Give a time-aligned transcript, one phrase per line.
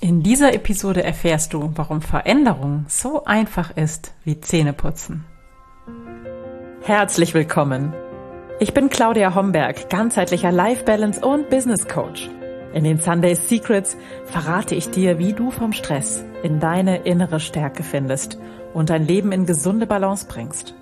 [0.00, 5.24] In dieser Episode erfährst du, warum Veränderung so einfach ist wie Zähneputzen.
[6.82, 7.94] Herzlich willkommen.
[8.60, 12.28] Ich bin Claudia Homberg, ganzheitlicher Life Balance und Business Coach.
[12.74, 13.96] In den Sunday Secrets
[14.26, 18.38] verrate ich dir, wie du vom Stress in deine innere Stärke findest
[18.74, 20.74] und dein Leben in gesunde Balance bringst.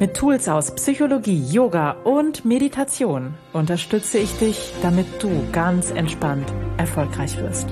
[0.00, 7.36] Mit Tools aus Psychologie, Yoga und Meditation unterstütze ich dich, damit du ganz entspannt erfolgreich
[7.38, 7.68] wirst.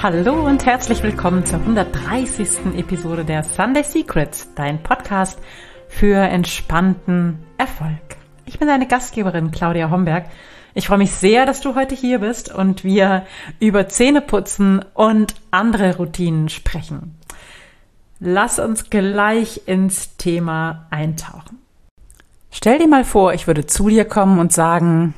[0.00, 2.76] Hallo und herzlich willkommen zur 130.
[2.76, 5.40] Episode der Sunday Secrets, dein Podcast
[5.88, 8.16] für entspannten Erfolg.
[8.46, 10.26] Ich bin deine Gastgeberin Claudia Homberg.
[10.74, 13.26] Ich freue mich sehr, dass du heute hier bist und wir
[13.58, 17.18] über Zähneputzen und andere Routinen sprechen.
[18.20, 21.58] Lass uns gleich ins Thema eintauchen.
[22.52, 25.14] Stell dir mal vor, ich würde zu dir kommen und sagen,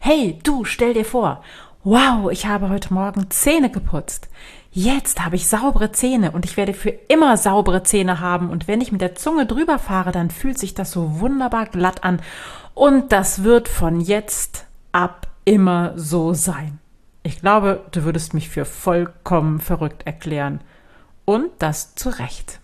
[0.00, 1.44] hey, du, stell dir vor,
[1.84, 4.28] wow, ich habe heute Morgen Zähne geputzt.
[4.72, 8.80] Jetzt habe ich saubere Zähne und ich werde für immer saubere Zähne haben und wenn
[8.80, 12.20] ich mit der Zunge drüber fahre, dann fühlt sich das so wunderbar glatt an
[12.72, 16.78] und das wird von jetzt ab immer so sein.
[17.22, 20.60] Ich glaube, du würdest mich für vollkommen verrückt erklären.
[21.24, 22.60] Und das zu Recht.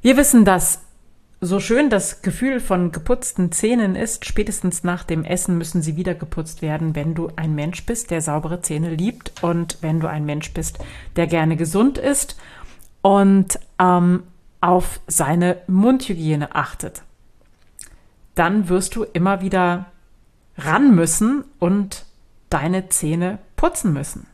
[0.00, 0.80] Wir wissen, dass
[1.40, 6.14] so schön das Gefühl von geputzten Zähnen ist, spätestens nach dem Essen müssen sie wieder
[6.14, 10.26] geputzt werden, wenn du ein Mensch bist, der saubere Zähne liebt und wenn du ein
[10.26, 10.78] Mensch bist,
[11.16, 12.36] der gerne gesund ist
[13.00, 14.24] und ähm,
[14.60, 17.02] auf seine Mundhygiene achtet.
[18.34, 19.86] Dann wirst du immer wieder
[20.58, 22.04] ran müssen und
[22.50, 24.26] deine Zähne putzen müssen.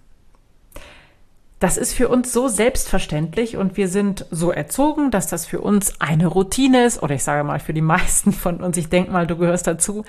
[1.58, 6.00] Das ist für uns so selbstverständlich und wir sind so erzogen, dass das für uns
[6.02, 9.26] eine Routine ist, oder ich sage mal für die meisten von uns, ich denke mal,
[9.26, 10.04] du gehörst dazu,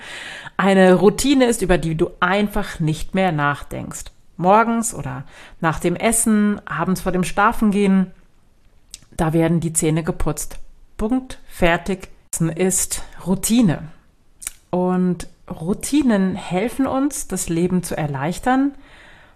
[0.58, 4.04] eine Routine ist, über die du einfach nicht mehr nachdenkst.
[4.36, 5.24] Morgens oder
[5.60, 8.12] nach dem Essen, abends vor dem Schlafengehen,
[9.16, 10.58] da werden die Zähne geputzt.
[10.96, 12.08] Punkt, fertig,
[12.56, 13.88] ist Routine.
[14.70, 18.72] Und Routinen helfen uns, das Leben zu erleichtern,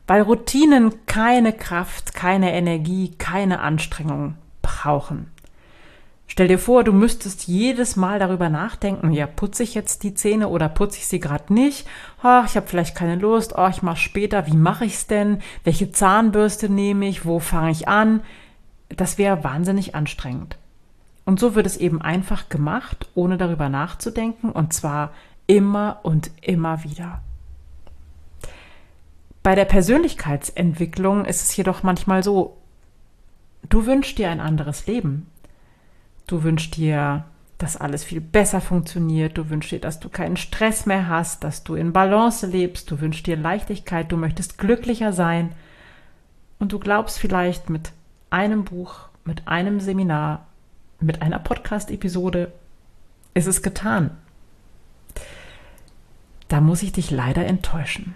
[0.06, 5.32] weil Routinen keine Kraft, keine Energie, keine Anstrengung brauchen.
[6.26, 10.48] Stell dir vor, du müsstest jedes Mal darüber nachdenken, ja, putze ich jetzt die Zähne
[10.48, 11.86] oder putze ich sie gerade nicht?
[12.24, 15.42] Oh, ich habe vielleicht keine Lust, oh, ich mache später, wie mache ich's denn?
[15.64, 17.26] Welche Zahnbürste nehme ich?
[17.26, 18.22] Wo fange ich an?
[18.88, 20.56] Das wäre wahnsinnig anstrengend.
[21.26, 25.10] Und so wird es eben einfach gemacht, ohne darüber nachzudenken, und zwar
[25.46, 27.20] immer und immer wieder.
[29.42, 32.58] Bei der Persönlichkeitsentwicklung ist es jedoch manchmal so,
[33.68, 35.26] du wünschst dir ein anderes Leben.
[36.28, 37.24] Du wünschst dir,
[37.58, 39.36] dass alles viel besser funktioniert.
[39.36, 42.88] Du wünschst dir, dass du keinen Stress mehr hast, dass du in Balance lebst.
[42.90, 44.12] Du wünschst dir Leichtigkeit.
[44.12, 45.52] Du möchtest glücklicher sein.
[46.60, 47.92] Und du glaubst vielleicht mit
[48.30, 50.46] einem Buch, mit einem Seminar,
[51.00, 52.52] mit einer Podcast-Episode,
[53.34, 54.12] ist es getan.
[56.46, 58.14] Da muss ich dich leider enttäuschen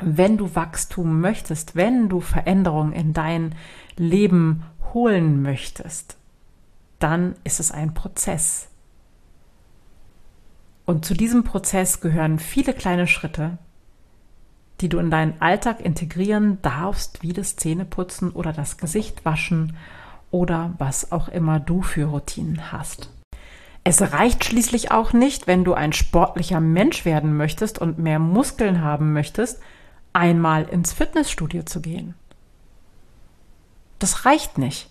[0.00, 3.54] wenn du Wachstum möchtest, wenn du Veränderung in dein
[3.96, 6.16] Leben holen möchtest,
[6.98, 8.68] dann ist es ein Prozess.
[10.86, 13.58] Und zu diesem Prozess gehören viele kleine Schritte,
[14.80, 19.76] die du in deinen Alltag integrieren darfst, wie das Zähneputzen oder das Gesicht waschen
[20.30, 23.10] oder was auch immer du für Routinen hast.
[23.84, 28.82] Es reicht schließlich auch nicht, wenn du ein sportlicher Mensch werden möchtest und mehr Muskeln
[28.82, 29.60] haben möchtest,
[30.14, 32.14] einmal ins Fitnessstudio zu gehen.
[33.98, 34.88] Das reicht nicht.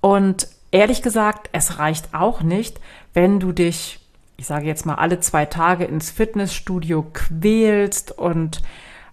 [0.00, 2.78] Und ehrlich gesagt, es reicht auch nicht,
[3.14, 4.00] wenn du dich,
[4.36, 8.62] ich sage jetzt mal, alle zwei Tage ins Fitnessstudio quälst und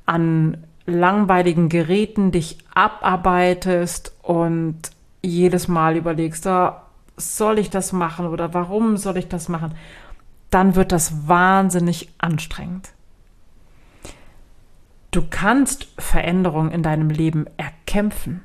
[0.05, 4.77] an langweiligen Geräten dich abarbeitest und
[5.21, 6.71] jedes Mal überlegst, oh,
[7.17, 9.75] soll ich das machen oder warum soll ich das machen,
[10.49, 12.89] dann wird das wahnsinnig anstrengend.
[15.17, 18.43] Du kannst Veränderungen in deinem Leben erkämpfen,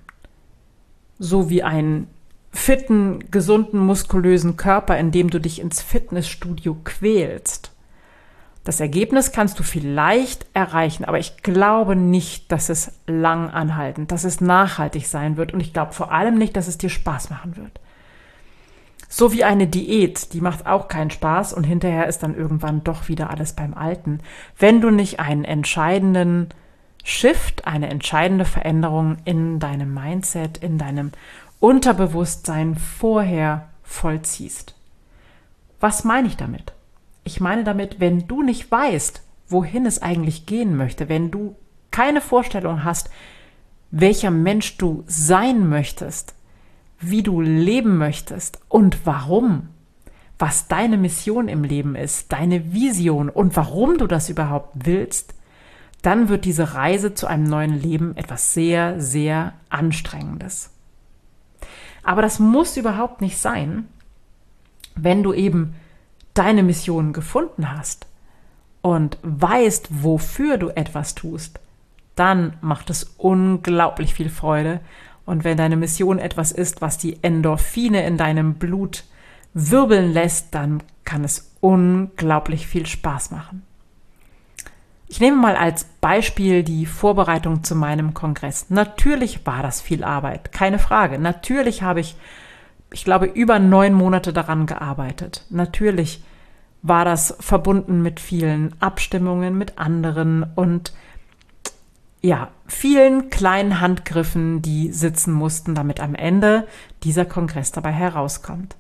[1.19, 2.07] so wie einen
[2.51, 7.73] fitten, gesunden, muskulösen Körper, indem du dich ins Fitnessstudio quälst.
[8.65, 14.25] Das Ergebnis kannst du vielleicht erreichen, aber ich glaube nicht, dass es lang anhaltend, dass
[14.25, 17.59] es nachhaltig sein wird und ich glaube vor allem nicht, dass es dir Spaß machen
[17.59, 17.81] wird.
[19.11, 23.09] So wie eine Diät, die macht auch keinen Spaß und hinterher ist dann irgendwann doch
[23.09, 24.21] wieder alles beim Alten.
[24.59, 26.49] Wenn du nicht einen entscheidenden
[27.03, 31.13] Shift, eine entscheidende Veränderung in deinem Mindset, in deinem
[31.61, 34.75] Unterbewusstsein vorher vollziehst.
[35.81, 36.73] Was meine ich damit?
[37.25, 41.57] Ich meine damit, wenn du nicht weißt, wohin es eigentlich gehen möchte, wenn du
[41.91, 43.11] keine Vorstellung hast,
[43.91, 46.35] welcher Mensch du sein möchtest,
[46.99, 49.69] wie du leben möchtest und warum,
[50.39, 55.35] was deine Mission im Leben ist, deine Vision und warum du das überhaupt willst,
[56.03, 60.71] dann wird diese Reise zu einem neuen Leben etwas sehr, sehr Anstrengendes.
[62.03, 63.87] Aber das muss überhaupt nicht sein,
[64.97, 65.75] wenn du eben
[66.35, 68.07] deine Mission gefunden hast
[68.81, 71.61] und weißt, wofür du etwas tust,
[72.17, 74.81] dann macht es unglaublich viel Freude.
[75.25, 79.05] Und wenn deine Mission etwas ist, was die Endorphine in deinem Blut
[79.55, 83.63] wirbeln lässt, dann kann es unglaublich viel Spaß machen.
[85.13, 88.71] Ich nehme mal als Beispiel die Vorbereitung zu meinem Kongress.
[88.71, 91.19] Natürlich war das viel Arbeit, keine Frage.
[91.19, 92.17] Natürlich habe ich,
[92.91, 95.45] ich glaube, über neun Monate daran gearbeitet.
[95.51, 96.25] Natürlich
[96.81, 100.95] war das verbunden mit vielen Abstimmungen mit anderen und
[102.23, 106.67] ja, vielen kleinen Handgriffen, die sitzen mussten, damit am Ende
[107.03, 108.77] dieser Kongress dabei herauskommt.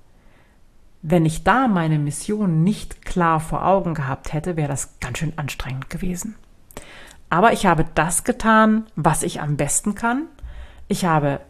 [1.03, 5.33] Wenn ich da meine Mission nicht klar vor Augen gehabt hätte, wäre das ganz schön
[5.37, 6.37] anstrengend gewesen.
[7.29, 10.27] Aber ich habe das getan, was ich am besten kann.
[10.87, 11.41] Ich habe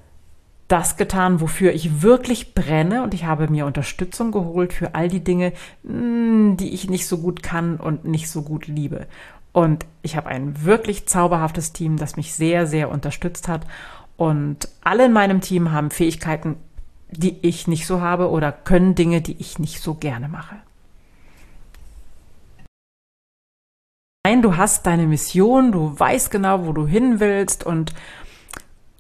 [0.69, 5.23] das getan, wofür ich wirklich brenne und ich habe mir Unterstützung geholt für all die
[5.23, 5.53] Dinge,
[5.83, 9.07] mm, die ich nicht so gut kann und nicht so gut liebe.
[9.53, 13.67] Und ich habe ein wirklich zauberhaftes Team, das mich sehr, sehr unterstützt hat.
[14.17, 16.57] Und alle in meinem Team haben Fähigkeiten,
[17.13, 20.57] die ich nicht so habe oder können Dinge, die ich nicht so gerne mache.
[24.25, 27.93] Nein, du hast deine Mission, du weißt genau, wo du hin willst und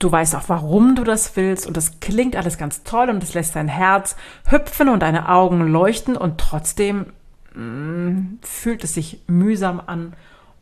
[0.00, 3.34] du weißt auch, warum du das willst und das klingt alles ganz toll und es
[3.34, 4.16] lässt dein Herz
[4.48, 7.06] hüpfen und deine Augen leuchten und trotzdem
[7.54, 10.14] mh, mm, fühlt es sich mühsam an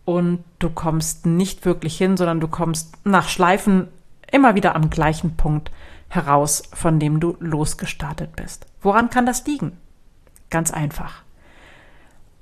[0.05, 3.88] und du kommst nicht wirklich hin, sondern du kommst nach Schleifen
[4.31, 5.70] immer wieder am gleichen Punkt
[6.11, 8.67] heraus, von dem du losgestartet bist.
[8.83, 9.79] Woran kann das liegen?
[10.51, 11.23] Ganz einfach.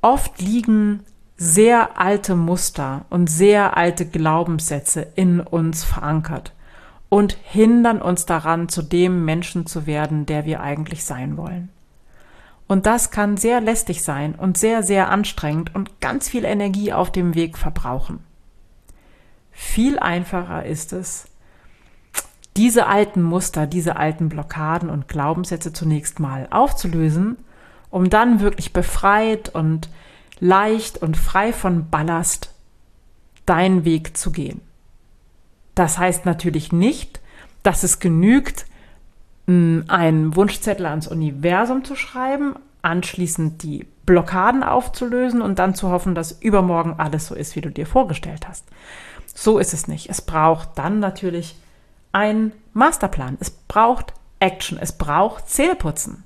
[0.01, 1.05] Oft liegen
[1.37, 6.53] sehr alte Muster und sehr alte Glaubenssätze in uns verankert
[7.09, 11.69] und hindern uns daran, zu dem Menschen zu werden, der wir eigentlich sein wollen.
[12.67, 17.11] Und das kann sehr lästig sein und sehr, sehr anstrengend und ganz viel Energie auf
[17.11, 18.21] dem Weg verbrauchen.
[19.51, 21.28] Viel einfacher ist es,
[22.59, 27.39] diese alten Muster, diese alten Blockaden und Glaubenssätze zunächst mal aufzulösen,
[27.89, 29.89] um dann wirklich befreit und
[30.41, 32.53] leicht und frei von Ballast
[33.47, 34.61] deinen Weg zu gehen.
[35.77, 37.21] Das heißt natürlich nicht,
[37.63, 38.67] dass es genügt,
[39.47, 46.33] einen Wunschzettel ans Universum zu schreiben, anschließend die Blockaden aufzulösen und dann zu hoffen, dass
[46.33, 48.67] übermorgen alles so ist, wie du dir vorgestellt hast.
[49.33, 50.11] So ist es nicht.
[50.11, 51.57] Es braucht dann natürlich
[52.13, 53.37] ein Masterplan.
[53.41, 54.79] Es braucht Action.
[54.79, 56.25] Es braucht Zähneputzen.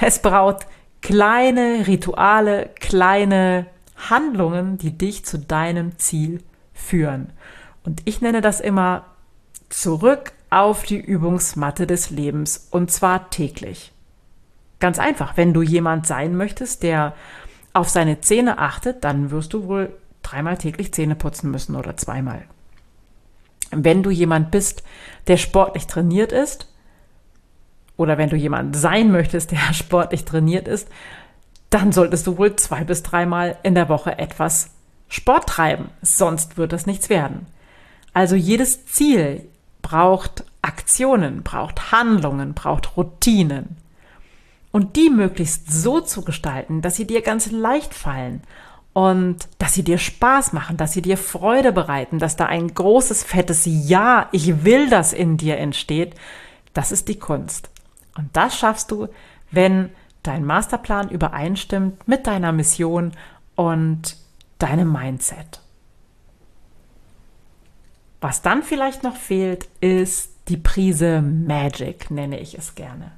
[0.00, 0.66] Es braucht
[1.00, 3.66] kleine Rituale, kleine
[4.10, 6.42] Handlungen, die dich zu deinem Ziel
[6.74, 7.32] führen.
[7.84, 9.04] Und ich nenne das immer
[9.68, 13.92] zurück auf die Übungsmatte des Lebens und zwar täglich.
[14.78, 17.14] Ganz einfach, wenn du jemand sein möchtest, der
[17.72, 22.44] auf seine Zähne achtet, dann wirst du wohl dreimal täglich Zähne putzen müssen oder zweimal.
[23.84, 24.82] Wenn du jemand bist,
[25.26, 26.68] der sportlich trainiert ist,
[27.96, 30.88] oder wenn du jemand sein möchtest, der sportlich trainiert ist,
[31.70, 34.70] dann solltest du wohl zwei bis dreimal in der Woche etwas
[35.08, 35.90] Sport treiben.
[36.02, 37.46] Sonst wird das nichts werden.
[38.12, 39.46] Also jedes Ziel
[39.82, 43.76] braucht Aktionen, braucht Handlungen, braucht Routinen.
[44.72, 48.42] Und die möglichst so zu gestalten, dass sie dir ganz leicht fallen
[48.96, 53.24] und dass sie dir Spaß machen, dass sie dir Freude bereiten, dass da ein großes,
[53.24, 56.14] fettes Ja, ich will das in dir entsteht,
[56.72, 57.68] das ist die Kunst.
[58.16, 59.08] Und das schaffst du,
[59.50, 59.90] wenn
[60.22, 63.12] dein Masterplan übereinstimmt mit deiner Mission
[63.54, 64.16] und
[64.58, 65.60] deinem Mindset.
[68.22, 73.12] Was dann vielleicht noch fehlt, ist die Prise Magic, nenne ich es gerne.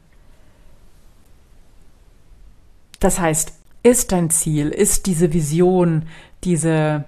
[2.98, 6.04] Das heißt, ist dein Ziel, ist diese Vision,
[6.44, 7.04] diese,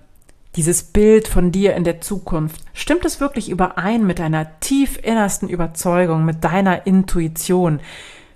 [0.57, 5.49] dieses Bild von dir in der Zukunft, stimmt es wirklich überein mit deiner tief innersten
[5.49, 7.81] Überzeugung, mit deiner Intuition?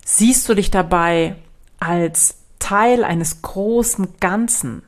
[0.04, 1.36] Siehst du dich dabei
[1.80, 4.82] als Teil eines großen Ganzen?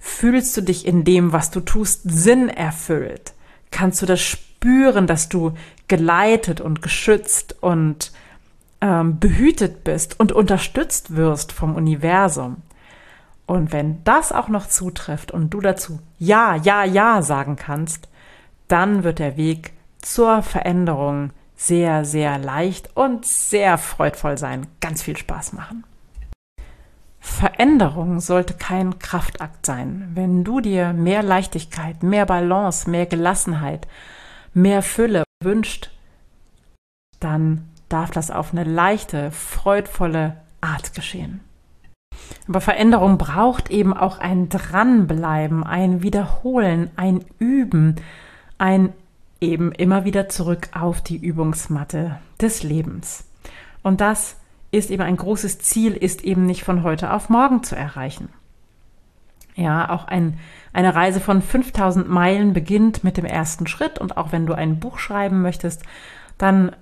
[0.00, 3.32] Fühlst du dich in dem, was du tust, Sinn erfüllt?
[3.70, 5.52] Kannst du das spüren, dass du
[5.88, 8.12] geleitet und geschützt und
[8.80, 12.58] ähm, behütet bist und unterstützt wirst vom Universum.
[13.46, 18.08] Und wenn das auch noch zutrifft und du dazu Ja, Ja, Ja sagen kannst,
[18.68, 24.66] dann wird der Weg zur Veränderung sehr, sehr leicht und sehr freudvoll sein.
[24.80, 25.84] Ganz viel Spaß machen.
[27.18, 30.10] Veränderung sollte kein Kraftakt sein.
[30.14, 33.88] Wenn du dir mehr Leichtigkeit, mehr Balance, mehr Gelassenheit,
[34.54, 35.90] mehr Fülle wünscht,
[37.20, 41.40] dann darf das auf eine leichte, freudvolle Art geschehen.
[42.48, 47.96] Aber Veränderung braucht eben auch ein Dranbleiben, ein Wiederholen, ein Üben,
[48.58, 48.92] ein
[49.40, 53.24] eben immer wieder zurück auf die Übungsmatte des Lebens.
[53.82, 54.36] Und das
[54.70, 58.28] ist eben ein großes Ziel, ist eben nicht von heute auf morgen zu erreichen.
[59.54, 60.38] Ja, auch ein,
[60.72, 64.78] eine Reise von 5000 Meilen beginnt mit dem ersten Schritt und auch wenn du ein
[64.78, 65.82] Buch schreiben möchtest,
[66.36, 66.72] dann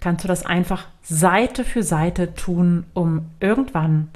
[0.00, 4.08] kannst du das einfach Seite für Seite tun, um irgendwann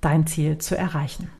[0.00, 1.30] dein Ziel zu erreichen.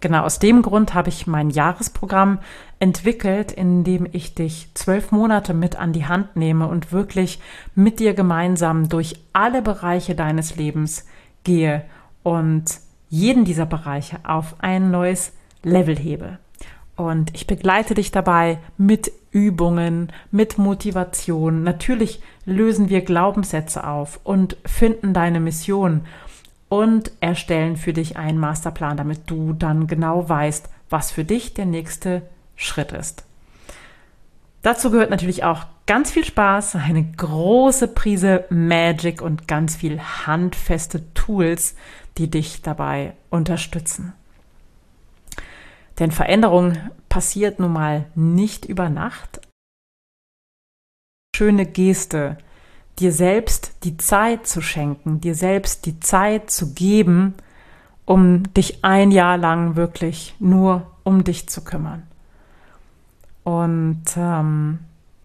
[0.00, 2.38] Genau aus dem Grund habe ich mein Jahresprogramm
[2.78, 7.40] entwickelt, in dem ich dich zwölf Monate mit an die Hand nehme und wirklich
[7.74, 11.06] mit dir gemeinsam durch alle Bereiche deines Lebens
[11.44, 11.82] gehe
[12.22, 12.64] und
[13.08, 16.38] jeden dieser Bereiche auf ein neues Level hebe.
[16.96, 21.62] Und ich begleite dich dabei mit Übungen, mit Motivation.
[21.62, 26.02] Natürlich lösen wir Glaubenssätze auf und finden deine Mission
[26.68, 31.66] und erstellen für dich einen Masterplan, damit du dann genau weißt, was für dich der
[31.66, 32.22] nächste
[32.56, 33.24] Schritt ist.
[34.62, 41.12] Dazu gehört natürlich auch ganz viel Spaß, eine große Prise Magic und ganz viel handfeste
[41.14, 41.76] Tools,
[42.18, 44.12] die dich dabei unterstützen.
[45.98, 46.76] Denn Veränderung
[47.08, 49.40] passiert nun mal nicht über Nacht.
[51.34, 52.36] Schöne Geste,
[52.98, 57.34] dir selbst die Zeit zu schenken, dir selbst die Zeit zu geben,
[58.04, 62.04] um dich ein Jahr lang wirklich nur um dich zu kümmern.
[63.44, 64.78] Und ähm,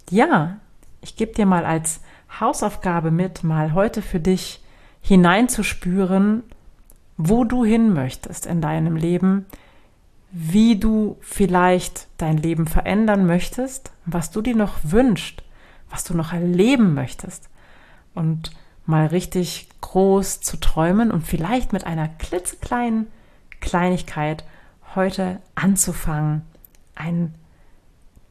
[0.10, 0.58] ja,
[1.02, 2.02] ich gebe dir mal als
[2.40, 4.62] Hausaufgabe mit, mal heute für dich
[5.02, 6.44] hineinzuspüren,
[7.18, 9.46] wo du hin möchtest in deinem Leben,
[10.32, 15.44] wie du vielleicht dein Leben verändern möchtest, was du dir noch wünschst,
[15.90, 17.50] was du noch erleben möchtest
[18.14, 18.52] und
[18.86, 23.08] mal richtig groß zu träumen und vielleicht mit einer klitzekleinen
[23.60, 24.44] Kleinigkeit
[24.96, 26.42] heute anzufangen,
[26.96, 27.34] ein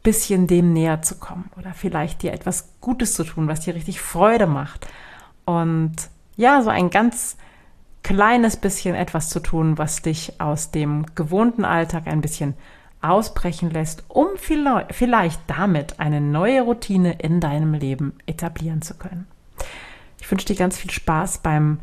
[0.03, 4.01] bisschen dem näher zu kommen oder vielleicht dir etwas Gutes zu tun, was dir richtig
[4.01, 4.87] Freude macht.
[5.45, 5.95] Und
[6.37, 7.37] ja, so ein ganz
[8.03, 12.55] kleines bisschen etwas zu tun, was dich aus dem gewohnten Alltag ein bisschen
[13.03, 19.27] ausbrechen lässt, um vielleicht damit eine neue Routine in deinem Leben etablieren zu können.
[20.21, 21.81] Ich wünsche dir ganz viel Spaß beim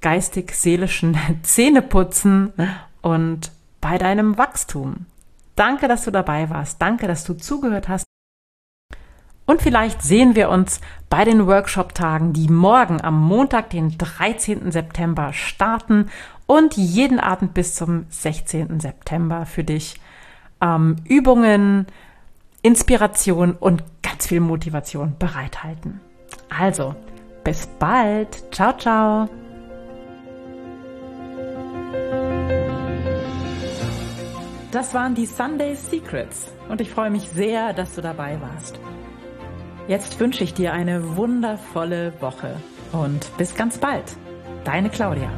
[0.00, 2.52] geistig-seelischen Zähneputzen
[3.00, 5.06] und bei deinem Wachstum.
[5.56, 6.80] Danke, dass du dabei warst.
[6.80, 8.04] Danke, dass du zugehört hast.
[9.46, 10.80] Und vielleicht sehen wir uns
[11.10, 14.72] bei den Workshop-Tagen, die morgen am Montag, den 13.
[14.72, 16.10] September starten
[16.46, 18.80] und jeden Abend bis zum 16.
[18.80, 20.00] September für dich
[20.60, 21.86] ähm, Übungen,
[22.62, 26.00] Inspiration und ganz viel Motivation bereithalten.
[26.48, 26.94] Also,
[27.44, 28.52] bis bald.
[28.52, 29.28] Ciao, ciao.
[34.72, 38.80] Das waren die Sunday Secrets und ich freue mich sehr, dass du dabei warst.
[39.86, 42.56] Jetzt wünsche ich dir eine wundervolle Woche
[42.90, 44.16] und bis ganz bald.
[44.64, 45.30] Deine Claudia.